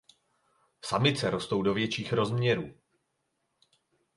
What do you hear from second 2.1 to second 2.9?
rozměrů.